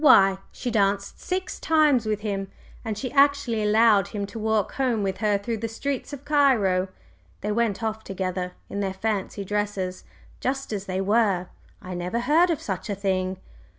Why, 0.03 0.39
she 0.51 0.71
danced 0.71 1.19
six 1.21 1.59
times 1.59 2.07
with 2.07 2.21
him! 2.21 2.47
And 2.83 2.97
she 2.97 3.11
actually 3.11 3.61
allowed 3.61 4.07
him 4.07 4.25
to 4.25 4.39
walk 4.39 4.71
home 4.73 5.03
with 5.03 5.17
her 5.19 5.37
through 5.37 5.57
the 5.59 5.67
streets 5.67 6.11
of 6.11 6.25
Cairo! 6.25 6.87
They 7.41 7.51
went 7.51 7.83
off 7.83 8.03
together, 8.03 8.53
in 8.67 8.79
their 8.79 8.95
fancy 8.95 9.45
dresses, 9.45 10.03
just 10.39 10.73
as 10.73 10.87
they 10.87 11.01
were! 11.01 11.49
I 11.83 11.93
never 11.93 12.21
heard 12.21 12.49
of 12.49 12.59
such 12.63 12.89
a 12.89 12.95
thing!" 12.95 13.37